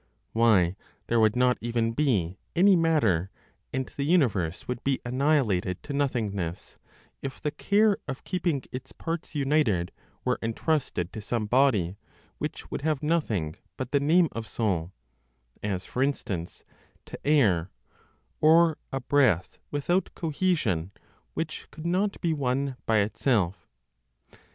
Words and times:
Why, 0.33 0.75
there 1.05 1.19
would 1.19 1.35
not 1.35 1.59
even 1.61 1.91
be 1.91 2.39
any 2.55 2.75
matter, 2.75 3.29
and 3.71 3.85
the 3.85 4.03
universe 4.03 4.67
would 4.67 4.83
be 4.83 4.99
annihilated 5.05 5.83
to 5.83 5.93
nothingness, 5.93 6.79
if 7.21 7.39
the 7.39 7.51
care 7.51 7.99
of 8.07 8.23
keeping 8.23 8.63
its 8.71 8.93
parts 8.93 9.35
united 9.35 9.91
were 10.25 10.39
entrusted 10.41 11.13
to 11.13 11.21
some 11.21 11.45
body 11.45 11.97
which 12.39 12.71
would 12.71 12.81
have 12.81 13.03
nothing 13.03 13.57
but 13.77 13.91
the 13.91 13.99
name 13.99 14.27
of 14.31 14.47
soul, 14.47 14.91
as 15.61 15.85
for 15.85 16.01
instance, 16.01 16.63
to 17.05 17.19
air, 17.23 17.69
or 18.39 18.79
a 18.91 18.99
breath 19.01 19.59
without 19.69 20.09
cohesion, 20.15 20.89
which 21.35 21.67
could 21.69 21.85
not 21.85 22.19
be 22.21 22.33
one, 22.33 22.75
by 22.87 22.97
itself. 22.97 23.67